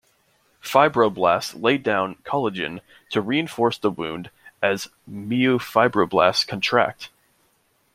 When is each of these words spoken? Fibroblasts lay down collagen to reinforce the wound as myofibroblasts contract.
Fibroblasts 0.63 1.61
lay 1.61 1.77
down 1.77 2.15
collagen 2.23 2.81
to 3.11 3.21
reinforce 3.21 3.77
the 3.77 3.91
wound 3.91 4.31
as 4.59 4.87
myofibroblasts 5.07 6.47
contract. 6.47 7.11